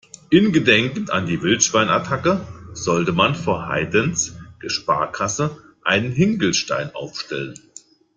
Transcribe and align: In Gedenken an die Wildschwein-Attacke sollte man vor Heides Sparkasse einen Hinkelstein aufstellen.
In 0.31 0.51
Gedenken 0.51 1.11
an 1.11 1.27
die 1.27 1.43
Wildschwein-Attacke 1.43 2.47
sollte 2.73 3.11
man 3.11 3.35
vor 3.35 3.67
Heides 3.67 4.35
Sparkasse 4.65 5.61
einen 5.83 6.11
Hinkelstein 6.11 6.89
aufstellen. 6.95 7.53